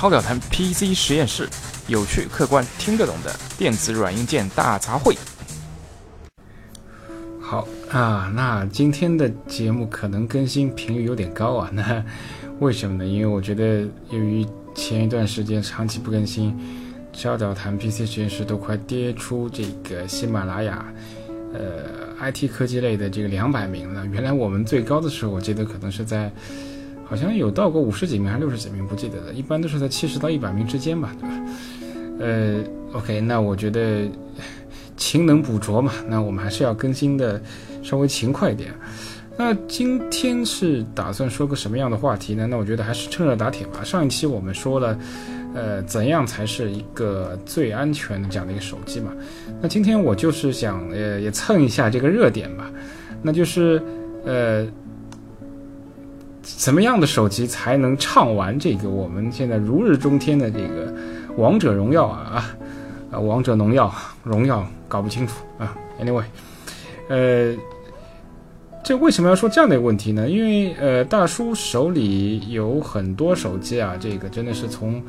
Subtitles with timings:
[0.00, 1.46] 超表谈 PC 实验室，
[1.86, 5.14] 有趣、客观、听得懂的电子软硬件大杂烩。
[7.38, 11.68] 好啊，那今天的节目可能更新频率有点高啊。
[11.74, 12.02] 那
[12.60, 13.06] 为什么呢？
[13.06, 16.58] 因为我觉得由于前一段时间长期不更新，
[17.12, 20.82] 超表谈 PC 实验室都快跌出这个喜马拉雅，
[21.52, 24.06] 呃，IT 科技类的这个两百名了。
[24.06, 26.32] 原来我们最高的时候，我记得可能是在。
[27.10, 29.32] 好像有到过五十几名还是六十几名，不记得了。
[29.32, 31.34] 一般都是在七十到一百名之间吧，对吧？
[32.20, 32.62] 呃
[32.92, 34.08] ，OK，那我觉得
[34.96, 37.42] 勤能补拙嘛，那我们还是要更新的
[37.82, 38.72] 稍微勤快一点。
[39.36, 42.46] 那今天是打算说个什么样的话题呢？
[42.46, 43.82] 那我觉得还是趁热打铁吧。
[43.82, 44.96] 上一期我们说了，
[45.52, 49.10] 呃，怎样才是一个最安全的这样的一个手机嘛？
[49.60, 52.70] 那今天我就是想，呃，也蹭一下这个热点吧。
[53.20, 53.82] 那就是，
[54.24, 54.64] 呃。
[56.56, 60.94] 怎么样的手机才能畅玩这个我们现在如日中天的这个
[61.36, 62.54] 王者荣耀啊
[63.10, 66.24] 啊王者农药荣耀搞不清楚啊，anyway，
[67.08, 67.54] 呃，
[68.82, 70.28] 这为什么要说这样的一个问题呢？
[70.28, 75.02] 因为呃大叔手里有很多手机啊，这个真的是从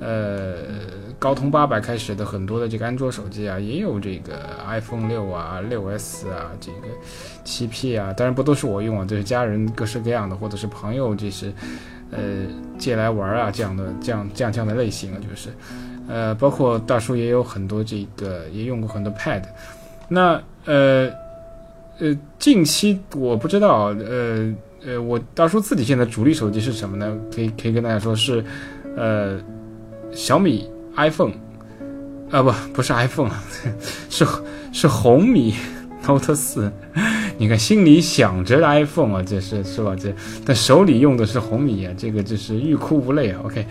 [0.00, 0.54] 呃。
[1.18, 4.38] 高通八百开始的很多的这个安卓手机啊，也有这个
[4.68, 6.86] iPhone 六啊、六 S 啊、这个
[7.44, 11.52] 七 P 啊，当然不都是我用啊，这是家人各式各样的，或者是朋友，这是
[12.12, 12.46] 呃
[12.78, 15.48] 借来玩啊这样的这样这样这样的类型啊，就是
[16.08, 19.42] 呃包括大叔也有很多这个也用过很多 Pad，
[20.08, 21.10] 那呃
[21.98, 24.54] 呃近期我不知道呃
[24.86, 27.18] 呃我大叔自己现在主力手机是什么呢？
[27.34, 28.44] 可以可以跟大家说是
[28.96, 29.40] 呃
[30.12, 30.70] 小米。
[30.98, 31.32] iPhone，
[32.30, 33.30] 啊不不是 iPhone，
[34.10, 34.26] 是
[34.72, 35.54] 是红米
[36.06, 36.70] Note 四，
[37.38, 39.94] 你看心里想着 iPhone 啊，这是是吧？
[39.98, 40.12] 这
[40.44, 43.40] 但手里用的是红米啊，这个就是欲哭无泪啊。
[43.44, 43.66] OK，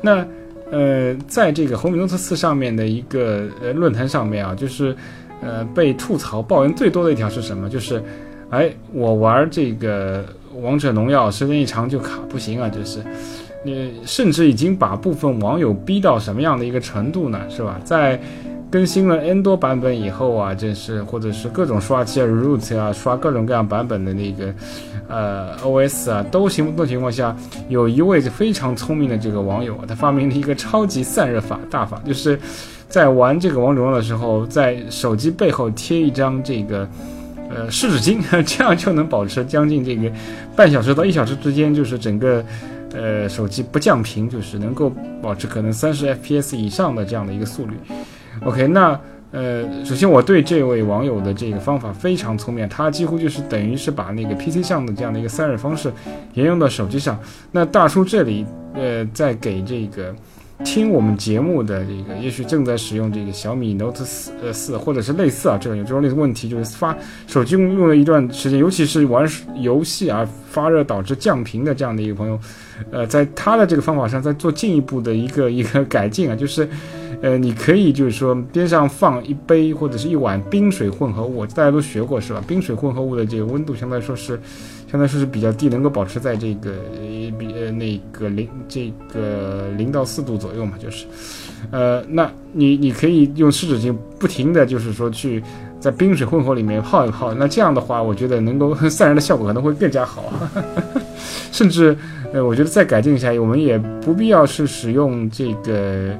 [0.00, 0.26] 那
[0.70, 4.96] 呃，在这个红米 Note 四上面的一个呃论坛上面啊，就是
[5.42, 7.68] 呃被吐槽抱怨最多的一条是什么？
[7.68, 8.02] 就是
[8.50, 10.24] 哎，我玩这个
[10.62, 13.00] 王者荣耀时间一长就卡，不行啊，就是。
[13.66, 17.40] 你甚至已经把部分网友逼到什么样的一个程度呢？
[17.50, 17.80] 是吧？
[17.84, 18.18] 在
[18.70, 24.54] 更新了 N 多版本以后啊，这是或者是各种刷机啊、root 啊、刷各种各样版本的那个
[25.08, 27.34] 呃 OS 啊，都行不通的情况下，
[27.68, 32.38] 有一位非常聪明的这个网友，他发明了一个超级散热法大法，就是
[32.88, 36.88] 在玩这个王者荣耀的时候，在手机背后贴一张这个
[37.48, 40.10] 呃湿纸巾， 这样就能保持将近这个
[40.56, 42.44] 半小时到一小时之间，就是整个。
[42.96, 44.90] 呃，手机不降频，就是能够
[45.20, 47.74] 保持可能三十 FPS 以上的这样的一个速率。
[48.42, 48.98] OK，那
[49.32, 55.92] 呃，首先我对这位网友的这个方法非常聪明，他几乎就是等于是把那个 PC 上的这样的一个散热方式
[56.32, 57.20] 沿用到手机上。
[57.52, 60.14] 那大叔这里呃，在给这个。
[60.64, 66.96] 听我们节目的这个，也许正在使用这个小米 Note 四呃四或者是类似啊，这种有这种类似问题，就是发
[67.26, 69.28] 手机用用了一段时间，尤其是玩
[69.60, 72.38] 游戏啊发热导致降频的这样的一个朋友，
[72.90, 76.68] 呃，在他的这个方法上再做进一步的一个 一个改进啊，就是，
[77.20, 82.42] 呃，你可以就是说边上放一杯或者是一碗冰水混合物，大家都学过是吧？
[82.46, 84.40] 冰水混合物的这个温度相对来说是。
[84.90, 86.72] 相对说是比较低，能够保持在这个
[87.36, 91.06] 比呃那个零这个零到四度左右嘛，就是，
[91.72, 95.42] 呃，那你你可以用湿纸巾不停的就是说去
[95.80, 100.32] 在冰水混合里面泡一泡，那这样的话，我觉得能够 散热的效果可能会更加好，
[101.50, 101.96] 甚至
[102.32, 106.16] 呃，我觉得再改进一下，我们也不必要是使用这个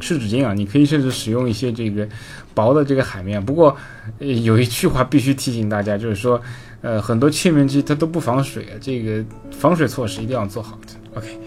[0.00, 2.08] 湿纸巾啊，你可以甚至使用一些这个
[2.54, 3.44] 薄的这个海绵。
[3.44, 3.76] 不过
[4.18, 6.40] 有一句话必须提醒大家，就是说。
[6.82, 11.18] 呃，很多切面机它都不防水啊，这个防水措施一定要做好的。
[11.18, 11.38] OK，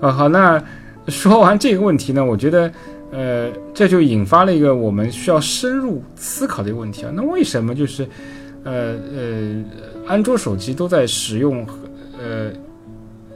[0.00, 0.60] 啊好，那
[1.06, 2.72] 说完这个问题呢，我觉得，
[3.12, 7.12] 呃，这就引发了一个我们需要深入思考的一个问题啊。
[7.14, 8.04] 那为什么就是，
[8.64, 9.64] 呃呃，
[10.08, 11.64] 安卓手机都在使用，
[12.18, 12.50] 呃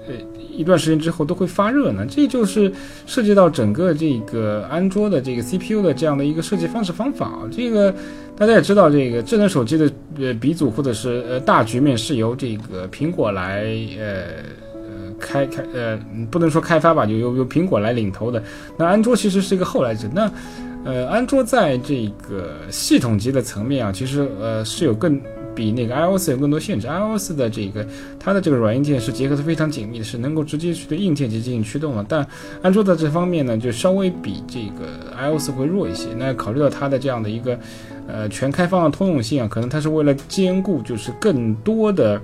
[0.08, 0.14] 呃
[0.50, 2.04] 一段时间之后都会发热呢？
[2.04, 2.72] 这就是
[3.06, 7.94] 涉及到整个这个安卓的这个 CPU 的这样的一个设计方式方法啊，这个。
[8.36, 13.64] 大家也知道，这个智能手机的呃鼻祖或者是呃大局面是由这个苹果来
[13.96, 14.24] 呃
[14.72, 15.96] 呃开开呃
[16.32, 18.42] 不能说开发吧，就由由苹果来领头的。
[18.76, 20.08] 那安卓其实是一个后来者。
[20.12, 20.28] 那
[20.84, 25.20] 呃安卓在这个系统级的层面啊，其实呃是有更
[25.54, 26.88] 比那个 iOS 有更多限制。
[26.88, 27.86] iOS 的这个
[28.18, 32.04] 它的这个软硬件是结合的非常紧密的，是能够直接去对硬件去进行驱动的。
[32.08, 32.26] 但
[32.62, 36.08] 安卓在这方面呢，就稍微比这个 iOS 会弱一些。
[36.18, 37.56] 那考虑到它的这样的一个。
[38.06, 42.20] 呃，全开放的通用性啊，可能它是为了兼顾就是更多的、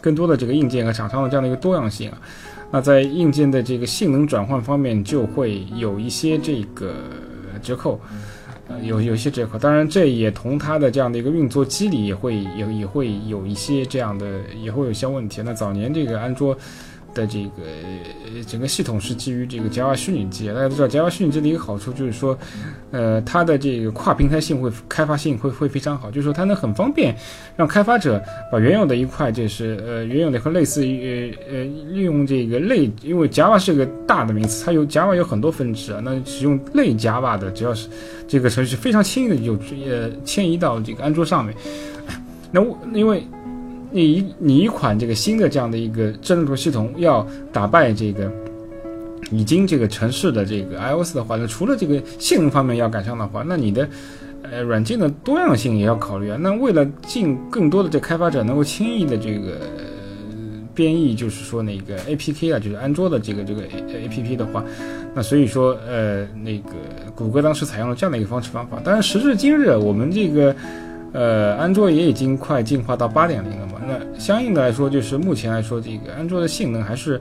[0.00, 2.18] 更多的这个硬件和厂商的这样的一个多样性啊。
[2.70, 6.94] 那在硬件的这个性能转换方面就会有一些这个
[7.62, 8.00] 折扣。
[8.66, 15.42] 呃，有有一些折扣，当然这也同它的这样的一个运作机理也会也也会有一些这样的，也会有些问题。
[15.44, 16.56] 那早年这个安卓。
[17.14, 17.62] 的这个
[18.46, 22.36] 整个系统是基于这个 Java 虚拟机，大家都知道 Java 虚拟机的一个好处就是说，
[22.90, 27.14] 呃，它的这个跨平台性会开发性会会非常好，就是说它能很方便
[27.56, 37.88] 让开发者把原有的一块就是呃原有的和类似于呃呃利用这个类，因为 Java 是个大的名词，它有 Java 有很多分支啊，那使用类 Java 的只要是
[38.26, 39.54] 这个程序非常轻易的就
[39.88, 41.54] 呃迁移到这个安卓上面，
[42.50, 43.22] 那我因为。
[43.94, 48.28] 你你一款这个新的这样的一个智能系统要打败这个
[49.30, 53.88] 已经这个城市的这个 iOS 的话，那除了这个性能方面要赶上的话，那你的
[54.42, 56.36] 呃软件的多样性也要考虑啊。
[56.40, 59.60] 那为了进更多的这开发者能够轻易的这个
[60.74, 64.64] 编译，就是说那个 APK 啊，就是安卓的这个这个 APP 的话，
[65.14, 66.72] 那所以说呃那个
[67.14, 68.80] 谷歌当时采用了这样的一个方式方法。
[68.84, 70.52] 当然时至今日，我们这个。
[71.14, 73.74] 呃，安卓也已经快进化到八点零了嘛？
[73.86, 77.20] 那相应的来说，就是目前来说，这个安卓的性能还是，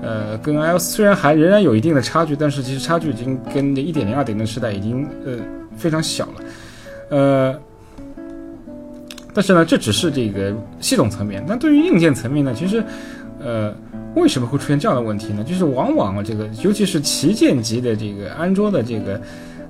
[0.00, 5.36] 呃，跟 iOS 虽然还仍然有一定的差距，但是其实差距已经跟一点零、二点零时代已经呃
[5.76, 6.32] 非常小了。
[7.10, 7.60] 呃，
[9.34, 11.44] 但是呢，这只是这个系统层面。
[11.46, 12.82] 那对于硬件层面呢，其实，
[13.38, 13.70] 呃，
[14.14, 15.44] 为什么会出现这样的问题呢？
[15.44, 19.20] 就是往往这个，尤其是旗舰级的这个安卓的这个。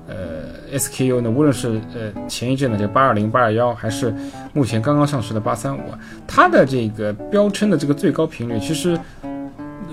[0.08, 0.45] 呃
[0.78, 4.14] ，SKU 呢，无论是呃前一阵的这八二零、八二幺，还是
[4.52, 5.81] 目前刚刚上市的八三五，
[6.26, 8.99] 它的这个标称的这个最高频率，其实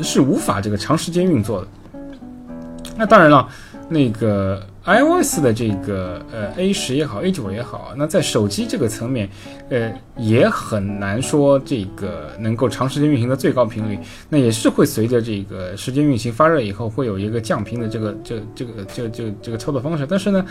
[0.01, 1.67] 是无法这个长时间运作的。
[2.97, 3.47] 那当然了，
[3.89, 4.61] 那个。
[4.85, 9.29] iOS 的这个呃 A 十也好，A 九也好，那在手机这个层面，
[9.69, 13.97] 呃也很难说这个能够长时间运行的最高频率，
[14.29, 20.45] 那也是会随着这个时间运行发热以后，会有一个降频的这个这这个这这这个操作方式，但是呢。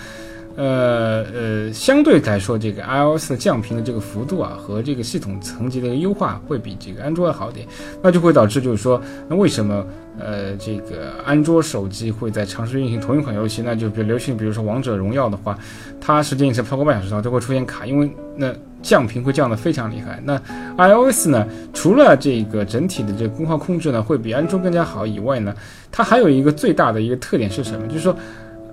[0.55, 7.67] 呃呃，相对来说，这个 iOS 的降频的这个幅度啊，和这个系统层级的一个优化会比这个安卓要好点，
[8.03, 9.83] 那就会导致就是说，那为什么
[10.19, 13.63] 呃这个安卓手机会在长时间运行同一款游戏？
[13.65, 15.59] 那就比如流行，比如说王者荣耀的话，
[15.99, 20.23] 它时间一直超过半小时的话，就会出现卡，因为那降频会降得非常厉害。
[20.23, 20.39] 那
[20.77, 25.55] iOS 呢，除了这个整体的这个功耗控制呢会比安卓更加好以外呢，
[25.91, 27.87] 它还有一个最大的一个特点是什么？
[27.87, 28.15] 就是说，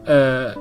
[0.04, 0.54] 呃。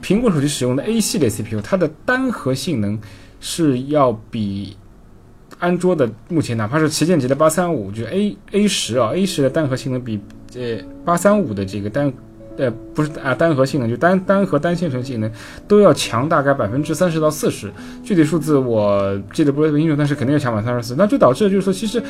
[0.00, 2.98] 苹果手机使用的 A 系列 CPU，它的单核性能
[3.40, 4.76] 是要比
[5.58, 10.20] 安卓的目前哪怕是旗舰级的八三五，就 A A 十啊，A 十的单核性能比
[10.54, 12.12] 呃八三五的这个单
[12.56, 15.30] 呃不是啊单核性能就单单核单线程性能
[15.66, 17.72] 都要强大概百分之三十到四十，
[18.04, 22.00] 具体数字我记得不是清楚，但是肯定要强百分之三十四，那就导致就是说其实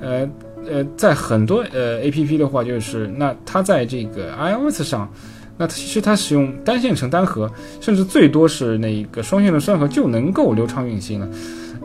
[0.00, 0.28] 呃
[0.68, 5.10] 呃在很多呃 A P P 的话，就是那它在这个 iOS 上。
[5.58, 7.50] 那其实它使用单线程单核，
[7.80, 11.28] 甚至最多是那个双线程双核就能够流畅运行了。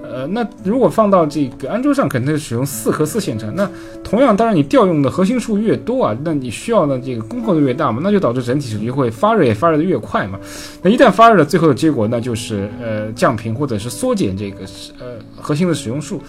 [0.04, 3.56] 呃，那如果放到这个安卓上，肯定是使用四核四线程。
[3.56, 3.70] 那
[4.04, 10.38] 同样，当然你调用的核心数越多啊，那你需要的这个功耗就越大嘛，那就导致整体手机会发热也发热的越快嘛。
[10.82, 14.66] 那一旦发热了，最后的结果那就是呃降频或者是缩减这个
[15.00, 16.22] 呃核心的使用数。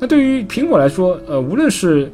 [0.00, 2.10] 那对于苹果来说，呃，无论是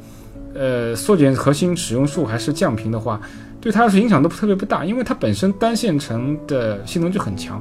[0.54, 3.18] 呃缩减核心使用数还是降频的话，
[3.66, 7.60] 对它是影响都特别不大，因为它本身单线程的性能就很强，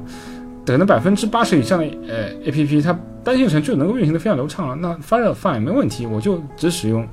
[0.64, 4.76] 等了百分之八十以上的呃 A P P，它单线程就能够运行的非常流畅了。
[4.76, 7.04] 那发热放也没问题，我就只使用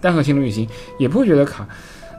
[0.00, 0.66] 单核性能运行，
[0.98, 1.68] 也不会觉得卡。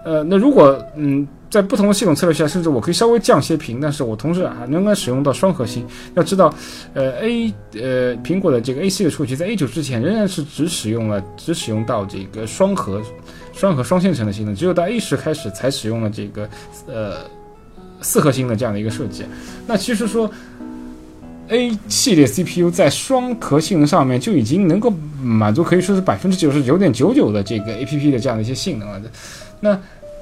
[0.06, 5.84] 呃，那如果嗯在不同的系统策略下，甚至我可以稍微降些频，但是我同时还能够使用到双核心。
[6.14, 6.54] 要知道，
[6.94, 13.02] 呃 A 呃苹果的这个 A 系列处理器在 A 九之前仍然是只使用了只使用到这个双核。
[13.60, 16.50] 双核双线程的性能，只有到 A 十开始才使用了这个
[16.88, 17.18] 呃
[18.02, 19.26] 四核心的这样的一个设计。
[19.68, 20.32] 那其实说
[21.50, 24.90] A 系列 CPU 在双核性能上面就已经能够
[25.22, 29.02] 满足可以说是百分之九十九点九九的这个 APP 的这样的一些性能了。
[29.60, 29.78] 那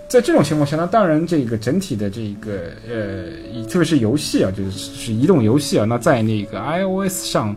[0.08, 7.56] 在这种情况下，那当然这个整体的这个呃，特别是游戏啊，就是是移动游戏啊，那在那个 iOS 上。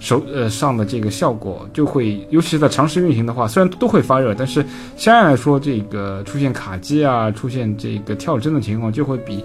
[0.00, 4.64] 手呃上的这个效果就会，尤其是在长时运行的话，虽然都会发热，但是
[4.96, 9.44] 相对来说，这个出现卡机啊，出现这个跳帧的情况就会比，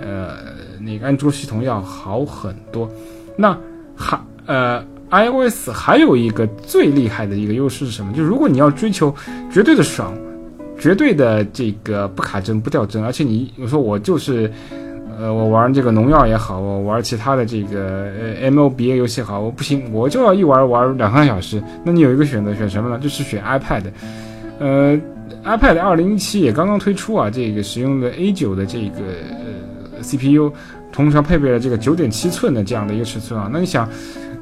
[0.00, 0.36] 呃
[0.78, 2.88] 那个安卓系统要好很多。
[3.36, 3.58] 那
[3.96, 8.12] 还呃 iOS 还有一个最厉害的一个优势是什么？
[8.12, 9.12] 就是如果你要追求
[9.50, 10.14] 绝对的爽，
[10.78, 14.52] 绝对的这个不卡帧不掉帧，而且你我说我就是。
[15.18, 21.62] 呃，我玩这个农药也好，我玩其他的这个呃 MOBA 游戏好，我不行，我就要一玩玩两三小时。
[21.84, 22.98] 那你有一个选择，选什么呢？
[22.98, 23.84] 就是选 iPad。
[24.58, 24.98] 呃
[25.44, 28.98] iPad 二零一七也刚刚推出啊，这个使用的 A 九的这个
[29.96, 30.52] 呃 CPU，
[30.92, 33.48] 同时配备了这个九点七寸的这样的一个尺寸啊。
[33.52, 33.88] 那你想，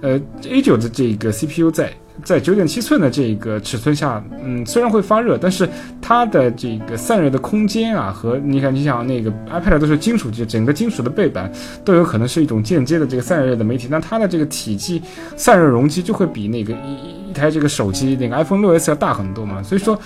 [0.04, 0.20] 呃
[0.50, 1.90] A 九的这个 CPU 在
[2.22, 5.66] 在九点七寸的这个尺寸下，嗯，虽然会发热，但是
[6.02, 11.50] 它的这个散热的空间啊，和你看，你想那个 iPad 都是金属，就整个金属的背板
[11.86, 15.02] 都有可能是一种间接的这个散热的媒体，那它的这个体积
[15.36, 19.98] 散热容积就会比那个一一台这个手机那个 iPhone 六 S 要大很多嘛，所以说。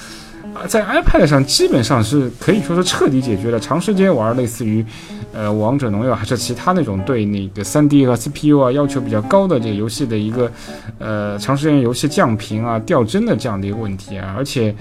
[0.67, 4.85] 在 iPad 上基本上是可以说是彻底解决了长时间玩类似于，
[5.33, 10.51] 呃，王者荣耀还是其他那种对那个 3D 和 CPU 啊要求比较高的这个游戏的一个，
[10.99, 14.35] 呃，长时间游戏降频啊、掉帧的这样的一个问题啊。
[14.37, 14.75] 而且，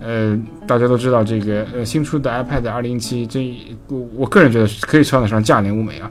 [0.00, 3.76] 呃，大家都知道这个呃新出的 iPad 2017，这
[4.14, 6.10] 我个人觉得可以称得上价廉物美啊。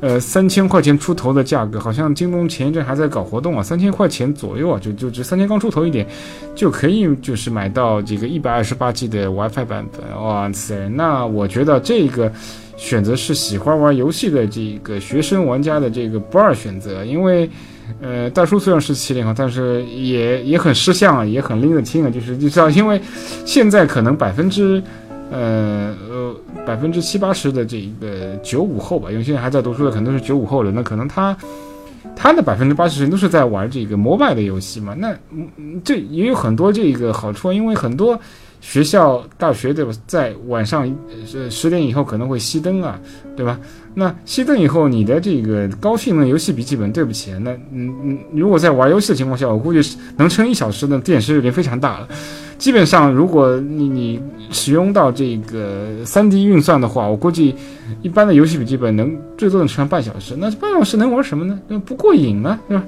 [0.00, 6.06] 呃，三千块钱出头的价格，好像京东前一阵还在搞活动啊，三千块钱左右啊，就就只三千刚出头一点，
[6.54, 10.88] 就可以就是买到这个一百二十八 G 的 WiFi 版本，哇塞！
[10.88, 12.32] 那我觉得这个
[12.78, 17.50] 选择是喜欢玩游戏的这个学生玩家的这个不二选择，因为，
[18.00, 22.98] 呃，大叔虽然是七零后，但是也也很识相啊，也很拎得清啊，就是你知道，因为
[23.44, 24.82] 现在可能百分之。
[25.30, 26.34] 呃呃，
[26.66, 31.36] 百分之七八十的这个九五后吧，因为现在还在读书的可能都是九五后人，那可能他
[32.16, 34.94] 他的百分之八十时间都是在玩这个摩拜的游戏嘛。
[34.98, 38.18] 那嗯，这也有很多这个好处，因为很多
[38.60, 40.82] 学校、大学对吧，在晚上
[41.32, 42.98] 呃十点以后可能会熄灯啊，
[43.36, 43.58] 对吧？
[43.94, 52.08] 那熄灯以后，你的这个高性能游戏笔记本，对不起，那嗯嗯，如果在玩游戏的情况下，我估计能撑一小时的电池已经非常大了。
[52.60, 57.54] 基本上，如果你你使用到这个三 D 运算的话，我估计
[58.02, 60.36] 一般的游戏笔记本能最多能撑半小时。
[60.36, 61.58] 那半小时能玩什么呢？
[61.68, 62.84] 那不过瘾啊，是吧？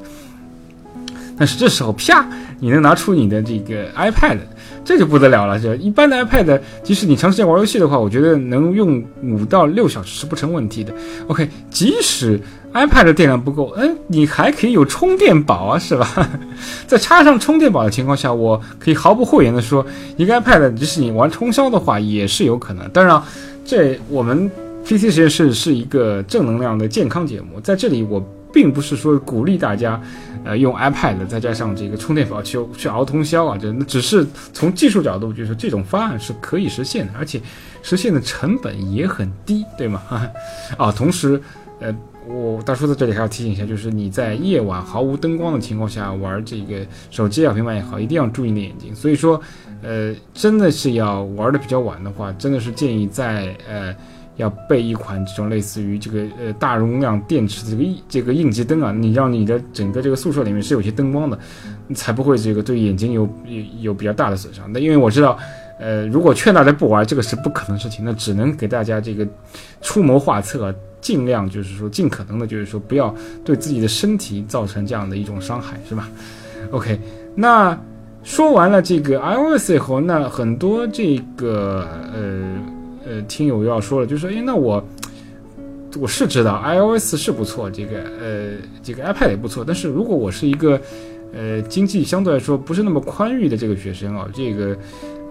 [1.38, 2.28] 但是这时候啪，
[2.60, 4.36] 你能拿出你的这个 iPad，
[4.84, 5.58] 这就不得了了。
[5.58, 10.92] 就一般的 iPad，即使你长时间玩游戏的话，我觉得能用五到六小时是不成问题的。
[11.28, 12.38] OK，即使
[12.72, 16.28] iPad 的电量不够，哎，你还可以有充电宝啊，是吧？
[16.86, 19.84] 在插上充电宝的情况下，我可以毫不讳言的说，
[20.16, 22.88] 一个 iPad，即使你玩通宵的话，也是有可能。
[22.90, 23.22] 当然，
[23.64, 24.50] 这我们
[24.84, 28.22] PC 实验室是一个正能量的健康节目，在这里我。
[28.54, 29.98] 并不是说鼓励大家，
[30.44, 37.40] 呃，用 iPad 再加上这个充电宝去去熬通宵啊，就只是从技术角度，就是这种方案是可以实现的，而且
[37.82, 40.02] 实现的成本也很低，对吗？
[40.76, 41.40] 啊，同时，
[41.80, 41.90] 呃，
[42.28, 48.94] 我大叔在这里还要提醒一下，就是你在夜晚毫无灯光的情况下玩这个手机啊、平板也好，一定要注意你的眼睛。
[48.94, 49.40] 所以说，
[49.82, 53.94] 呃，真的是要玩的比较晚的话，真的是建议在呃。
[54.36, 61.38] 要备一款这种类似于这个呃大容量电池的这个应这个应急灯啊，你让你的整个这个宿舍里面是有些灯光的，
[61.94, 64.64] 才不会这个对眼睛有有有比较大的损伤。
[64.72, 65.38] 那因为我知道，
[65.78, 69.28] 呃，如果劝大家不玩，这个是不可能事情，那只能给大家这个
[69.82, 76.08] 出谋划策，尽量就是说尽可能的，就是说不要对自己的身体造成这样的一种伤害，是吧
[76.70, 76.98] ？OK，
[77.34, 77.78] 那
[78.22, 82.56] 说完了这个 iOS 以后，那很多这个呃。
[83.04, 84.80] 呃，听友要说了，就说，哎，那我
[86.00, 90.80] 我是知道 iOS 是不错，这个呃，这个 iPad 也不错，但是如果我是一个
[91.34, 94.76] 呃经济相对来说不是那么宽裕的这个学生啊，这个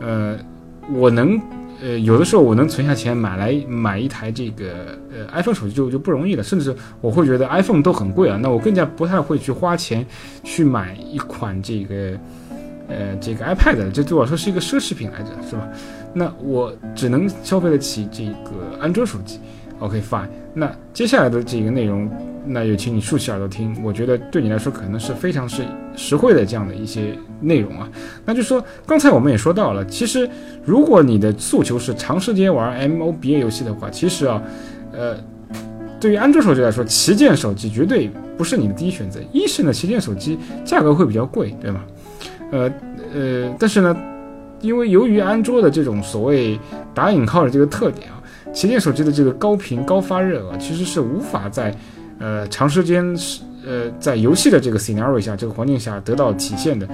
[0.01, 0.37] 呃，
[0.93, 1.39] 我能
[1.81, 10.05] 呃有的时候我能存下钱买来买一台这个呃 iPhone 手机就就不容易了，甚至我会觉得 iPhone 都很贵啊，那我更加不太会去花钱
[10.43, 12.17] 去买一款这个
[12.87, 15.67] 呃这个 iPad，这对我来说是一个奢侈品来着，是吧？
[16.13, 19.39] 那我只能消费得起这个安卓手机
[19.81, 20.29] ，OK fine。
[20.53, 22.09] 那接下来的这个内容，
[22.45, 23.75] 那就请你竖起耳朵听。
[23.83, 25.63] 我觉得对你来说可能是非常是
[25.95, 27.89] 实惠的这样的一些内容啊。
[28.25, 30.29] 那就说刚才我们也说到了，其实
[30.63, 34.41] 如果你的诉求是长时间玩 MOBA 游戏的话，其实啊，
[34.93, 35.17] 呃，
[35.99, 39.19] 对于安卓手机来说，旗舰手机绝对不是你的第一选择。
[39.33, 41.83] 一是呢，旗舰手机价格会比较贵，对吗？
[42.51, 42.71] 呃
[43.13, 43.95] 呃，但是呢。
[44.63, 46.55] 因为由于安卓的这种所谓
[46.93, 48.20] 打引号的这个特点啊，
[48.53, 51.75] 旗舰手机的这个高频高发热啊，其实是无法在
[52.19, 56.87] 呃长时间是呃在游戏的这个 scenario 下这个环境下得到体现的。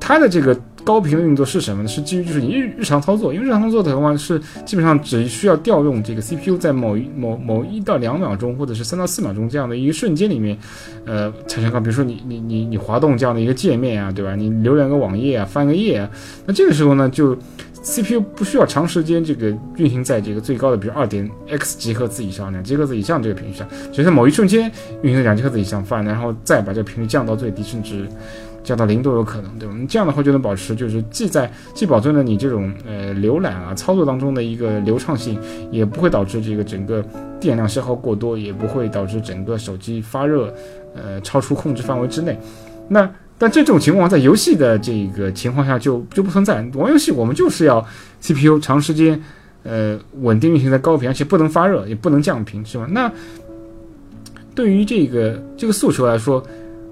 [0.00, 1.88] 它的这个高频的运作是什么呢？
[1.88, 10.56] 是基于就是你日日常操作，因为日常操作的话是基本上只需要调用这个 CPU 在某一某某一到两秒钟或者是三到四秒钟这样的一个瞬间里面，
[11.04, 11.78] 呃产生高。
[11.78, 14.34] 比如说你你你你滑动这样的一个界面啊，对吧？
[14.34, 16.08] 你浏览个网页啊，翻个页啊，
[16.46, 17.36] 那这个时候呢，就
[17.82, 24.70] CPU 不需要长时间这个运行在这个最高的，比如二点 x 吉赫兹以上、两吉赫兹以上这个频率上，只是某一瞬间
[25.02, 28.06] 运行两吉赫兹以上，翻，然后再把这个频率降到最低，甚至。
[28.64, 29.74] 降到零都有可能，对吧？
[29.74, 37.02] 你这样的话就能保持，就是既在既保证了你这种呃浏览啊操作当中的一个流畅性，也不会导致这个整个
[37.40, 40.52] 电量消耗过多，也不会导致整个手机发热，
[40.94, 42.38] 呃超出控制范围之内。
[42.88, 46.60] 那但这种情况在游戏的这个情况下就就不存在。
[46.74, 47.86] 玩游戏我们就是要
[48.20, 49.22] CPU 长时间
[49.62, 52.86] 呃稳定运行在高频，而且不能发热，也不能降频，是吧？
[52.90, 53.10] 那
[54.54, 56.44] 对于这个这个诉求来说，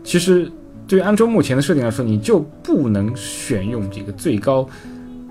[0.05, 0.49] 其实
[0.87, 4.69] 对于安卓目前的设定来说，你就不能选用这个最高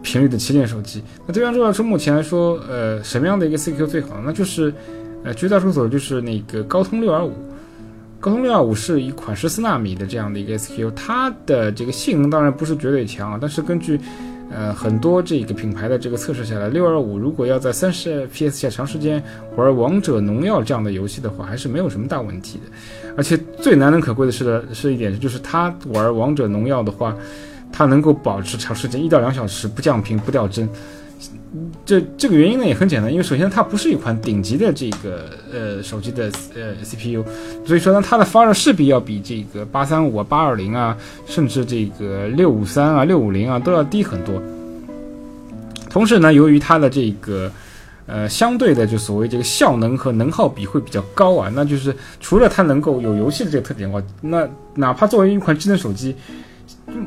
[0.04, 1.02] 频率的旗舰手机。
[1.26, 4.22] 那对于安卓来说，目前来说，呃，什么样的一个 CPU 最好？
[4.26, 4.74] 那就是
[5.24, 7.34] 呃，绝大多数就是那个高通六二五。
[8.26, 14.00] 高通六二五是一款十四纳米的这样的一个 SKU，它的这个性能当然不是绝对强，但是根据
[14.50, 19.24] 呃很多这个品牌的这个测试下来，六二五如果要在三十 FPS 下长时间
[19.56, 23.12] 玩王者荣耀这样的游戏的话，还是没有什么大问题的。
[23.16, 27.16] 而且最难能可贵的是的是一点，就是它玩王者荣耀的话，
[27.72, 30.68] 它能够保持长时间一到两小时不降频不掉帧。
[31.86, 37.24] 这这个原因呢也很简单，因为首先它不是一款顶级的这个呃手机的呃 CPU，
[37.66, 44.42] 所以说呢它的发热势必要比这个八三五啊、八二零啊，甚至这个六五三啊、六五零啊都要低很多。
[45.90, 47.50] 同时呢，由于它的这个
[48.06, 56.14] 呃相对的就所谓这个效能和能耗比会比较高啊，那就是除了它能够有游戏的这个特点的话，那哪怕作为一款智能手机。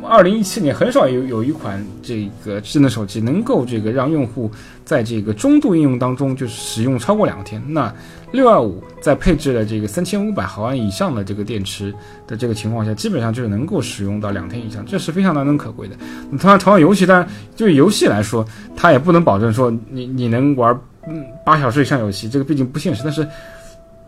[0.03, 4.51] 二零一七年很少有有一款这个智能手机能够这个让用户
[4.85, 7.63] 在这个中度应用当中就是使用超过两天。
[7.67, 7.93] 那
[8.31, 11.95] 六二五在配置了这个三千五百毫安以上的这个电池
[12.27, 15.97] 的这个情况下，基本上就是能够使用到两天以上，这是非常难能可贵的。
[16.39, 17.27] 同样，同样游戏，当然
[17.57, 18.45] 就游戏来说，
[18.77, 23.03] 它也不能保证说你你能玩嗯八小时以上游戏，这个毕竟不现实。
[23.03, 23.27] 但是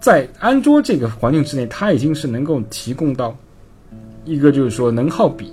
[0.00, 3.34] 在安卓这个环境之内，它已经是能够提供到
[4.26, 5.50] 一个就是说能耗比。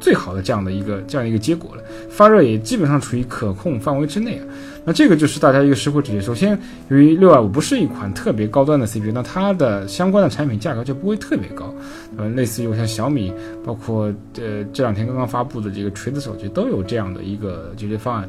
[0.00, 4.44] 最好的这样的一个这样一个结果了，发热也基本上处于可控范围之内啊。
[4.84, 6.20] 那这个就是大家一个实惠直接。
[6.20, 11.72] 首先，由于六二五不是一款特别高端的 CPU，那它的相关的产品价格就不会特别高。
[12.16, 13.32] 呃，类似于我像小米，
[13.64, 18.28] 包括呃这两天刚刚发布的这个锤子手机都有这样的一个解决方案。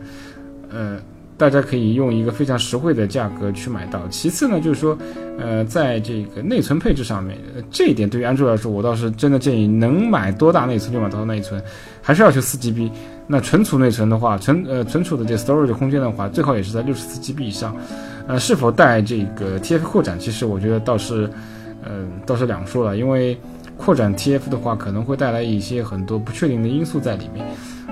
[0.69, 0.99] 呃。
[1.41, 4.07] 大家可以用一个非常实惠的价格去买到。
[4.09, 4.95] 其次呢，就是说，
[5.39, 7.35] 呃，在这个内存配置上面，
[7.71, 11.59] 这一点对于安卓来说，我倒是真的建议能买多大内存就买多大内存，
[11.99, 12.91] 还是要求四 GB。
[13.25, 17.75] 那存储内存的话，存呃存储的这 storage 空间的话，最好也是在六十四 GB 以上。
[18.27, 21.27] 呃，是否带这个 TF 扩展，其实我觉得倒是，
[21.83, 23.35] 呃，倒是两说了，因为
[23.77, 27.43] 扩展 TF 的话，可能会带来一些很多不确定的因素在里面。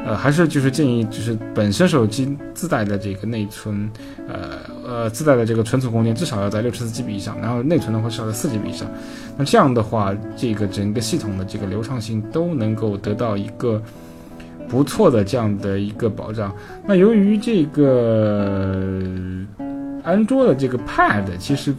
[0.06, 3.90] 呃，还是就是建议，就是本身手机自带的这个内存，
[4.28, 8.90] 呃呃，自带的这个存储空间至少要在六十四 GB 以上，然后内存的话至少在四 GB 以上。
[9.38, 13.82] 那这样的话，这个整个系统的这个流畅性都能够得到一个
[14.68, 16.56] 不错的这样的一个保障。
[16.88, 19.04] 那由于这个
[20.04, 21.74] 安卓的这个 Pad 其实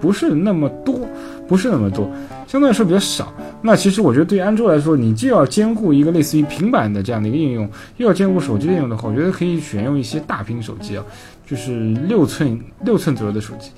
[0.00, 1.08] 不是那么多，
[1.50, 2.08] 不是那么多。
[2.46, 11.04] 相对来说比较少，那其实我觉得对于安卓来说，你既要兼顾一个类似于平板的这样的一个应用，又要兼顾手机的应用的话，我觉得可以选用一些大屏手机啊，
[11.44, 13.70] 就是六寸六寸左右的手机。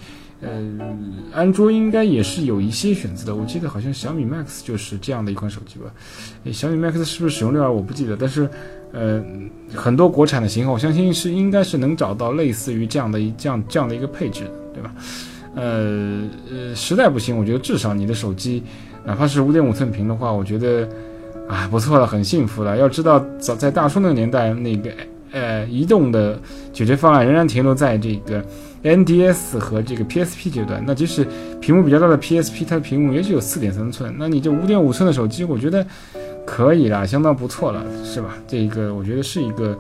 [0.43, 0.51] 呃，
[1.33, 5.87] 安卓应该也是有一些选择的，我记得好像小米 Max 就是这样的一款手机吧。
[6.53, 7.73] 小米 Max 是不是使用六二？
[7.73, 8.47] 我不记得，但是
[8.93, 9.25] 呃，
[9.75, 14.93] 很多国产的型号，我相信是应该是能找到类似于这样的一这样这样的一个配置，对吧？
[15.55, 18.63] 呃呃，实在不行，我觉得至少你的手机，
[19.05, 20.89] 哪怕是五点五寸屏的话，我觉得
[21.49, 22.77] 啊不错了，很幸福了。
[22.77, 24.91] 要知道，早在大叔那个年代，那个
[25.31, 26.39] 呃移动的
[26.73, 28.43] 解决方案仍然停留在这个
[28.83, 30.83] NDS 和这个 PSP 阶段。
[30.87, 31.27] 那即使
[31.61, 35.87] 屏幕比较大的 PSP，它的屏幕也只有四点三寸，那你这五点五寸的手机，我觉得
[36.47, 38.35] 可以了，相当不错了，是吧？
[38.49, 39.77] 这个我觉得是一个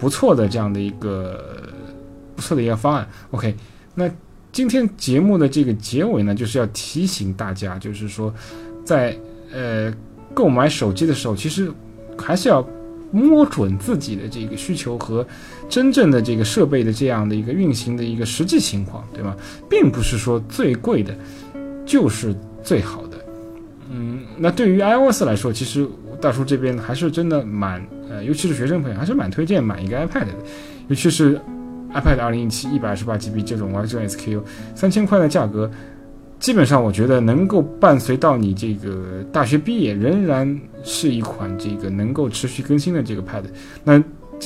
[0.00, 1.40] 不错的这样的一个
[2.34, 3.06] 不错的一个方案。
[3.30, 3.54] OK，
[3.94, 4.10] 那。
[4.52, 8.32] 今天节目的这个结尾呢，就是要提醒大家，就是说，
[8.84, 9.16] 在
[9.50, 9.90] 呃
[10.34, 11.72] 购买手机的时候，其实
[12.18, 12.62] 还是要
[13.10, 15.26] 摸准自己的这个需求和
[15.70, 19.34] 真正的这个设备的这样的一个运行的一个实际情况，对吗？
[19.70, 21.16] 并不是说最贵的
[21.86, 23.16] 就是最好的。
[23.90, 25.88] 嗯，那对于 iOS 来说，其实
[26.20, 30.34] 大叔这边还是真的蛮呃，尤其是学生朋友，还是蛮推荐买一个 iPad 的，
[30.88, 31.40] 尤其是。
[31.94, 34.40] iPad 二零一七一百二十八 GB 这种完整 SKU，
[34.74, 35.70] 三千块的价格，
[36.38, 43.44] 基本上我觉得能够伴随到你这个大学毕业，仍然是一款这个能够持续更新的这个 Pad。
[43.84, 44.02] 那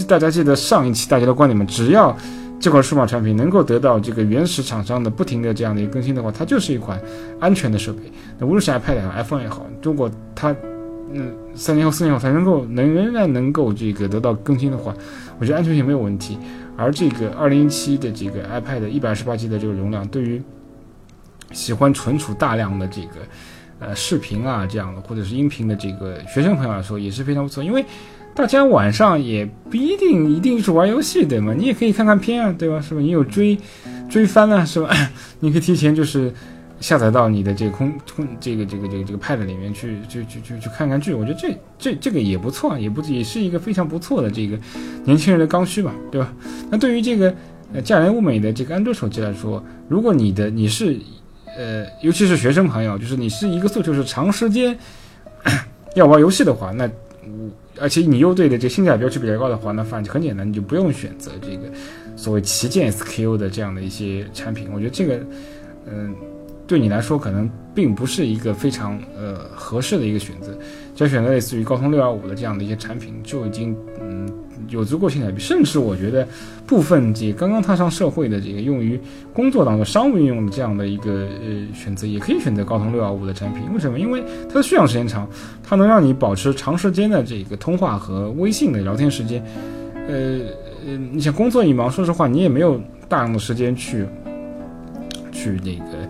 [0.07, 1.65] 大家记得上一期大家的观点吗？
[1.67, 2.15] 只要
[2.61, 7.01] 这款数码产品能够得到这个原始厂商的不停的这样的一个更新的话，它就是一款
[7.41, 8.01] 安全的设备。
[8.39, 10.55] 那无论是 iPad 也好，iPhone 也好，如果它
[11.13, 14.93] 嗯三年后四年后才能够能仍然能够这个得到更新的话，
[15.39, 16.37] 我觉得安全性没有问题。
[16.77, 20.43] 而这个二零一七的这个 iPad 一百二十八 G 的这个容量，对于
[21.53, 23.09] 喜欢存储大量的这个
[23.79, 27.85] 呃视频啊这样的或者是音频的这个学生朋友来说也是非常不错，因为
[28.35, 31.55] 大家晚上也不一定一定是玩游戏对吗？
[31.57, 32.81] 你也可以看看片啊，对吧？
[32.81, 33.01] 是吧？
[33.01, 33.59] 你有追
[34.11, 34.95] 追番啊，是吧？
[35.41, 36.31] 你可以提前就是
[36.81, 44.59] 下载到你的这个空空这个这个这个这个 Pad 里面去去去去去看看剧，我觉得这这这个也不错，也不也是一个非常不错的这个
[45.05, 46.33] 年轻人的刚需吧，对吧？
[46.71, 47.35] 那对于这个
[47.73, 50.99] 呃价廉物美的这个安卓手机来说，如果你的你是
[51.57, 54.77] 呃，尤其是学生朋友，就是你是一个诉求是长时间
[55.97, 56.91] 要玩游戏的话，那
[57.81, 61.63] 而且你又对的这个性价比要求比较高的话，那反正很简单，你就不用选择这个
[62.15, 64.69] 所谓旗舰 SKU 的这样的一些产品。
[64.73, 65.21] 我觉得这个，
[65.91, 66.15] 嗯、
[66.67, 70.57] 对你来说可能并不是一个非常呃合适的一个选择。
[70.95, 74.27] 只要选择类似于高通六二五的这样的一些产品，就已经嗯
[74.69, 75.39] 有足够性价比。
[75.39, 76.27] 甚至我觉得
[76.67, 78.99] 部分这刚刚踏上社会的这个用于
[79.33, 83.63] 工作当中商务运用的这样的一个呃选择，也可以选择高通六二五的产品。
[83.75, 84.01] 为什么？
[84.01, 85.29] 因为它的续航时间长，
[85.63, 89.45] 它能让你保持长时间的这个通话和微信的聊天时间。
[90.09, 90.41] 呃
[90.87, 94.07] 呃，你想工作一忙，说实话，你也没有大量的时间去
[95.31, 96.06] 去那个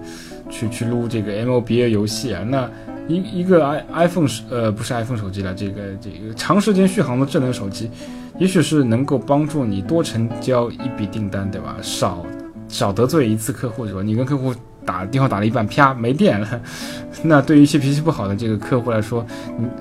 [0.57, 2.43] 去去撸这个 MOBA 游戏啊。
[2.49, 2.71] 那
[3.09, 7.91] 一一个 i iPhone 手呃不是 iPhone 手机了，这个这个长时间续航的智能手机，
[8.39, 11.77] 也许是能够帮助你多成交一笔订单，对吧？
[11.83, 12.25] 少
[12.69, 14.03] 少得罪一次客户，是吧？
[14.03, 14.53] 你跟客户
[14.85, 16.61] 打电话打了一半，啪没电了，
[17.23, 19.25] 那对于一些脾气不好的这个客户来说，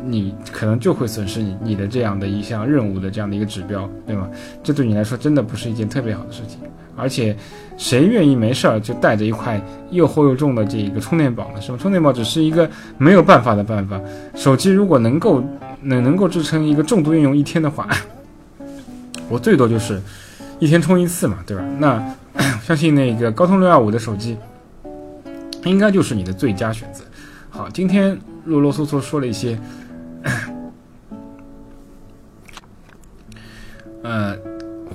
[0.03, 4.29] 你你可能就会损失你你的这样的一项任务的这样的一个指标，对吗？
[4.61, 6.59] 这对你来说真的不是一件特别好的事情，
[6.95, 7.36] 而且
[7.77, 11.62] 谁愿意没事儿就带着一块又厚又重的这个充电宝呢？
[11.62, 11.77] 是吧？
[11.79, 13.99] 充电宝只是一个没有办法的办法。
[14.34, 15.43] 手机如果能够
[15.81, 17.88] 能能够支撑一个重度运用一天的话，
[19.29, 20.01] 我最多就是
[20.60, 21.63] 一天充一次嘛，对吧？
[21.79, 22.15] 那
[22.63, 24.38] 相信那个高通六二五的手机
[25.63, 27.03] 应该就是你的最佳选择。
[27.49, 29.58] 好，今天啰啰嗦嗦说了一些，
[34.03, 34.36] 呃，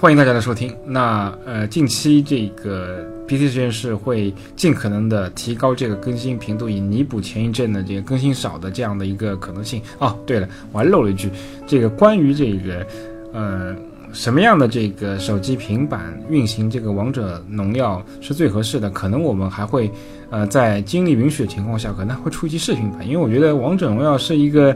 [0.01, 0.75] 欢迎大家的收听。
[0.87, 9.83] 那呃，近期这个 PC 实验室会尽可能的提高这个更新频度，以弥补前一阵的这个更新少的这样的一个可能性。
[9.99, 11.29] 哦，对了，我还漏了一句，
[11.67, 12.87] 这个关于这个
[13.35, 13.77] 呃
[14.11, 19.91] 什么样的这个手机、平板运行这个王者荣耀是最合适的，可能我们还会
[20.31, 24.75] 呃在精力允许的情况下，可能会出一期视频版，因为我觉得王者荣耀是一个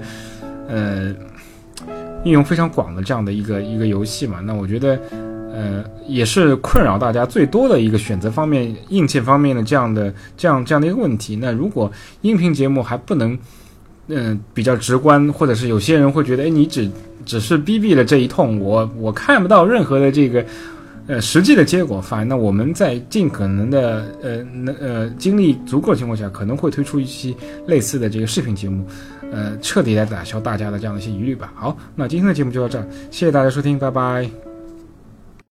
[0.69, 1.15] 呃。
[2.25, 4.99] 应用非常广的这样的一个一个游戏嘛，那我觉得，
[5.53, 11.37] 呃，也是困扰大家最多的一个选择方面、硬件方面的这样的这样这样的一个问题。
[11.37, 11.91] 那如果
[12.23, 13.39] 音频节目还不能，
[14.09, 16.91] 嗯、比较直观，或者是有些人会觉得，哎，你只
[17.25, 20.45] 只是逼逼了这一通，我我看不到任何的这个。
[21.07, 28.87] 呃，实际的结果，反而呢，我们在尽可能的呃能呃精力足够的情况下，可能会推出一期类似的这个视频节目，
[29.35, 31.53] 呃，彻底来打消大家的这样的一些疑虑吧。
[31.57, 34.44] 好，那今天的节目就到这儿，谢谢大家收听，拜拜。